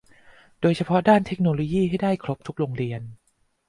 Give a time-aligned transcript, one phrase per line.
[0.61, 3.01] โดยเฉพาะด้านเทคโนโลยีให้ได้ครบทุกโรงเรียน